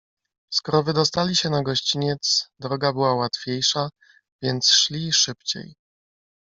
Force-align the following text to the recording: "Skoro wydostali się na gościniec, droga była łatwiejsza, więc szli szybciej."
"Skoro 0.51 0.83
wydostali 0.83 1.35
się 1.35 1.49
na 1.49 1.63
gościniec, 1.63 2.49
droga 2.59 2.93
była 2.93 3.15
łatwiejsza, 3.15 3.89
więc 4.43 4.69
szli 4.71 5.11
szybciej." 5.13 5.75